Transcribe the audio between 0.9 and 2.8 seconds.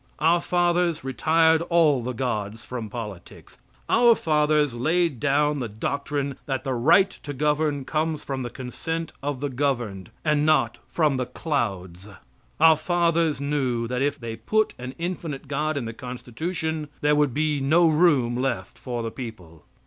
retired all the gods